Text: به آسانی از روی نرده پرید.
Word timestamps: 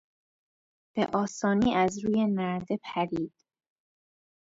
به 0.93 1.07
آسانی 1.13 1.73
از 1.75 2.05
روی 2.05 2.25
نرده 2.25 2.79
پرید. 2.83 3.33